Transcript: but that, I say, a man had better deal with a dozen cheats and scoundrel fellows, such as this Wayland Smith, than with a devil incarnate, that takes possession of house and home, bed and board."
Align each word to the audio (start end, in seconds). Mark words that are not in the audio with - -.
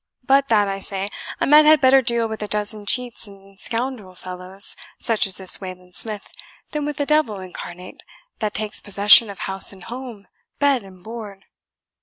but 0.23 0.47
that, 0.47 0.67
I 0.67 0.79
say, 0.79 1.11
a 1.39 1.45
man 1.45 1.67
had 1.67 1.79
better 1.79 2.01
deal 2.01 2.27
with 2.27 2.41
a 2.41 2.47
dozen 2.47 2.87
cheats 2.87 3.27
and 3.27 3.59
scoundrel 3.59 4.15
fellows, 4.15 4.75
such 4.97 5.27
as 5.27 5.37
this 5.37 5.61
Wayland 5.61 5.93
Smith, 5.93 6.27
than 6.71 6.85
with 6.85 6.99
a 6.99 7.05
devil 7.05 7.39
incarnate, 7.39 8.01
that 8.39 8.55
takes 8.55 8.79
possession 8.81 9.29
of 9.29 9.41
house 9.41 9.71
and 9.71 9.83
home, 9.83 10.27
bed 10.57 10.81
and 10.81 11.03
board." 11.03 11.45